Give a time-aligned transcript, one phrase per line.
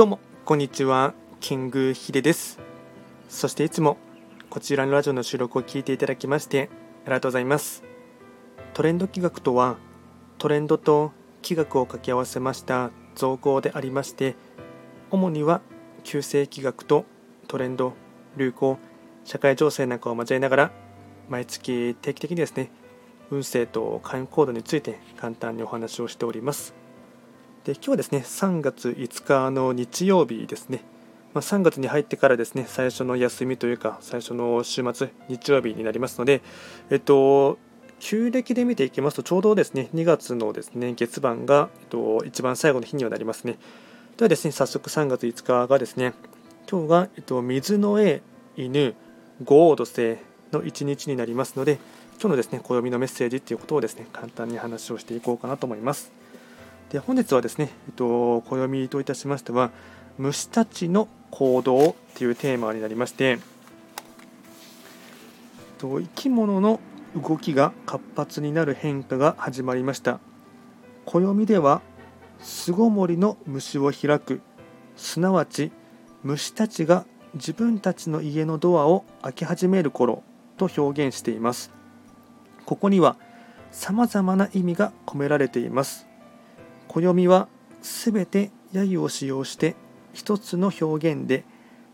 [0.00, 2.58] どうもこんにちはキングヒデです。
[3.28, 3.98] そしていつも
[4.48, 6.70] こちらのラジオの収録を聞いていただきまして
[7.04, 7.84] ありがとうございます。
[8.72, 9.76] トレンド企画とは
[10.38, 11.12] トレンドと
[11.42, 14.36] 企画を掛け合わせました造語でありまして
[15.10, 15.60] 主には
[16.02, 17.04] 旧世企画と
[17.46, 17.92] トレンド
[18.38, 18.78] 流行
[19.24, 20.70] 社会情勢なんかを交えながら
[21.28, 22.70] 毎月定期的にですね
[23.30, 26.79] 運勢と会員コードについて簡単にお話をしております。
[27.64, 30.82] で今日はですね3月5日の日曜日ですね、
[31.34, 36.40] まあ、3月に入ってからですね最初の休みというか最初の週末日曜日になりますので
[36.88, 37.58] えっと
[37.98, 43.58] 旧暦で見ていきますとちょうどですね2月のですね月番が、えっと、一番最後の日にはなりますね。
[44.16, 46.14] ではですね早速3月5日がですね
[46.70, 48.22] 今日が、えっと、水の絵
[48.56, 48.94] 犬
[49.44, 50.16] 五黄土星
[50.50, 51.78] の1日になりますので
[52.14, 56.19] 今日のですね暦のメッセージということをですね簡単に話をしていこうかなと思います。
[56.90, 59.70] で本日はですね、えっと、暦といたしましては
[60.18, 63.38] 虫たちの行動というテーマになりまして
[65.78, 66.80] と生き物の
[67.16, 70.20] 動きが活発になる変化が始まりました。
[71.06, 71.80] 暦では
[72.38, 74.42] 巣ごもりの虫を開く。
[74.96, 75.72] すなわち
[76.22, 80.22] 虫たちが自分たちの家のドアを開け始める頃
[80.58, 81.72] と表現しています。
[82.66, 83.16] ここには
[83.70, 86.09] 様々な意味が込められています。
[86.92, 87.46] 暦は
[87.82, 89.76] すべて揶揄を使用して
[90.12, 91.44] 一つの表現で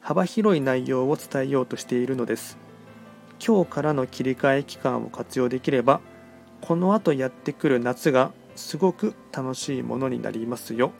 [0.00, 2.56] 幅広い内容を伝えようとしているのです。
[3.44, 6.00] 今日からの切り替え期間を活用できれば
[6.60, 10.92] この後やってくる夏がすごく楽しいものになりますよ。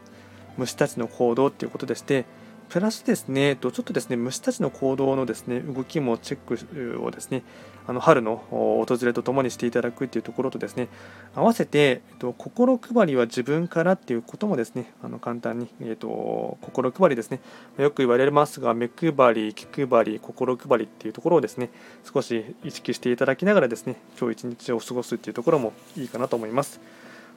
[0.56, 2.26] 虫たちの行動っていうことでして
[2.74, 7.44] プラスですね、ちょっとですね虫たちの行動のですね動きもチェックをですね
[7.86, 10.88] あの春の訪れとともにしていただくというところとですね
[11.36, 17.38] 合わせて、えっと、心配りは自分からっていうこともですねあの簡単に、えっと、心配りですね
[17.78, 21.70] よく言われますが目配り、気配り、心配りっていうところをですね
[22.12, 26.80] 少し意識していただきながらですね今日一日を過ごすっていうところもいいかなと思います。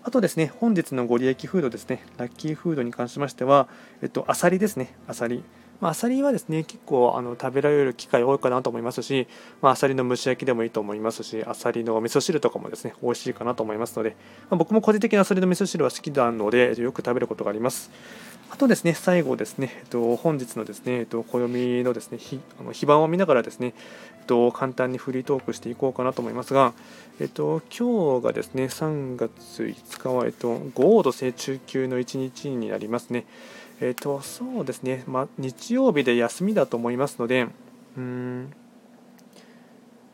[0.07, 3.67] あとですね、本日のご利益フードですね、ラッキーフードに関しましては、
[4.01, 5.43] えっと、アサリですね、アサリ。
[5.81, 9.27] まあ、アサリはですね結構あの食べられる機会多いかなと思いますし、
[9.61, 14.15] まあ、アサリの蒸し焼きでもいいと思いますしアサリの味噌汁とかもですね美味しいかなと思いますので、
[14.49, 17.91] まあ、僕も個人的にアサリの味噌汁は好きなのでよく食べることがあります
[18.49, 23.73] あとですね最後ですね、えっと、本日のですね、えっと、暦のですね日あの非番を見ながらですね、
[24.19, 26.73] えっと、簡単にフリートークしていこうかなと思いますが、
[27.19, 33.25] えっと、今日がですね3月5日は、えっと、5度成中級の1日になりますね。
[33.79, 37.47] えっ、と、そうですね、まあ、日曜日で休みだと思いますので、
[37.95, 38.51] うん、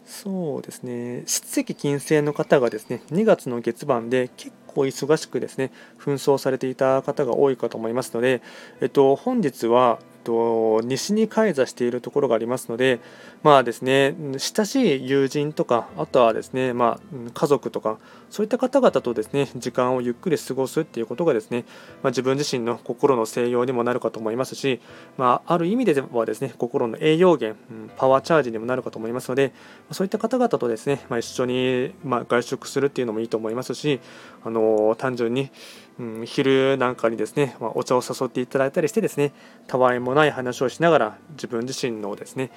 [0.06, 8.42] そうですね、出石金星の方がですね、2月の月番で結こう忙しくですね、紛争されていた方が多いかと思いますので、
[8.82, 13.00] えっと、本日は、と西に開座しているところがありますので、
[13.44, 17.98] まあですね、親しい友人とか、あとはですね、まあ、家族とか、
[18.30, 21.66] そういった方々とですね、時間をゆっくり過ごすっていうことがですね、
[22.02, 24.82] まあ、自分自身の心の静養にもなるかと思いますし、
[25.18, 27.60] まあ、ある意味ではですね、心の栄養源、
[27.98, 29.54] パワーチャージにもなるかと思いますので、
[29.92, 34.00] そういった方々とですね、まあ、一緒に、ま、外食するっていうのもいいと思いますし、
[34.44, 35.52] あの単純に、
[36.00, 39.31] うん、昼なんかにですね、まあ、お茶を誘っていただいたりしてですね
[39.68, 42.50] たわいもない話をしながら自分自身のですね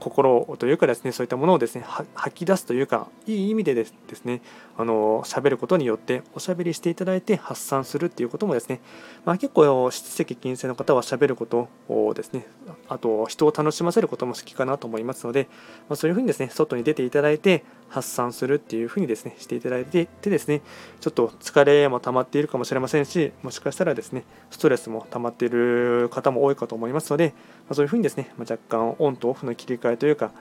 [0.00, 1.84] 心というかですねそういったものをですね
[2.14, 4.40] 吐き出すというかいい意味でですね
[4.78, 8.80] あの喋ることによっておしゃべりしていただいて発散するっていうこともですね、
[9.26, 12.46] まあ、結構質的金星の方はしゃべることをですね
[12.88, 15.48] あと人を楽しませることも好きかなと思いますので、
[15.88, 20.62] まあ、そういうふうにですね外に出ていただいて発散するっていうふうにですねしていただいてですね
[21.00, 30.32] ちょっと疲れも溜まっているかもしれませんしもしかしたらですねストレスも溜まっている方も多いかと思いますので、まあ、そういうふうにですね、まあ、若干オンとオフの切り替えというか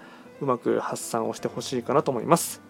[0.42, 2.62] うまく発散をしてほしいかなと思います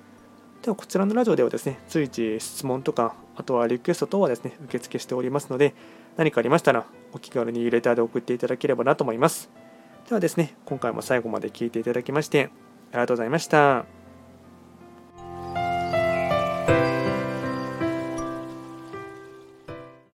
[0.61, 5.75] ではこちらのラジオではですね随時質問とかあとはリクエスト等はですね受付しておりますので
[6.17, 9.49] 何かありましたらお気軽にレターで送っていただければなと思います
[10.08, 12.49] ではですね今回も最後まで聴いていただきまして
[12.91, 14.03] ありがとうございました。